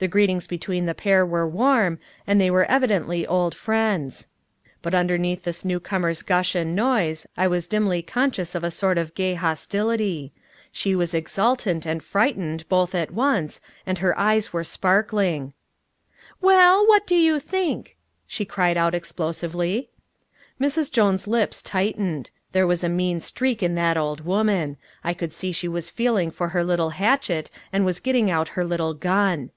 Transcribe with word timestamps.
The 0.00 0.08
greetings 0.08 0.46
between 0.46 0.86
the 0.86 0.94
pair 0.94 1.26
were 1.26 1.46
warm, 1.46 1.98
and 2.26 2.40
they 2.40 2.50
were 2.50 2.64
evidently 2.64 3.26
old 3.26 3.54
friends. 3.54 4.28
But 4.80 4.94
underneath 4.94 5.42
the 5.44 5.60
new 5.66 5.78
comer's 5.78 6.22
gush 6.22 6.54
and 6.54 6.74
noise 6.74 7.26
I 7.36 7.46
was 7.46 7.68
dimly 7.68 8.00
conscious 8.00 8.54
of 8.54 8.64
a 8.64 8.70
sort 8.70 8.96
of 8.96 9.14
gay 9.14 9.34
hostility. 9.34 10.32
She 10.72 10.94
was 10.94 11.12
exultant 11.12 11.84
and 11.84 12.02
frightened, 12.02 12.66
both 12.70 12.94
at 12.94 13.10
once, 13.10 13.60
and 13.84 13.98
her 13.98 14.18
eyes 14.18 14.54
were 14.54 14.64
sparkling. 14.64 15.52
"Well, 16.40 16.86
what 16.88 17.06
do 17.06 17.14
you 17.14 17.38
think?" 17.38 17.98
she 18.26 18.46
cried 18.46 18.78
out 18.78 18.94
explosively. 18.94 19.90
Mrs. 20.58 20.90
Jones' 20.90 21.26
lips 21.28 21.60
tightened. 21.60 22.30
There 22.52 22.66
was 22.66 22.82
a 22.82 22.88
mean 22.88 23.20
streak 23.20 23.62
in 23.62 23.74
that 23.74 23.98
old 23.98 24.24
woman. 24.24 24.78
I 25.04 25.12
could 25.12 25.34
see 25.34 25.52
she 25.52 25.68
was 25.68 25.90
feeling 25.90 26.30
for 26.30 26.48
her 26.48 26.64
little 26.64 26.88
hatchet, 26.96 27.50
and 27.70 27.84
was 27.84 28.00
getting 28.00 28.30
out 28.30 28.48
her 28.56 28.64
little 28.64 28.94
gun. 28.94 29.50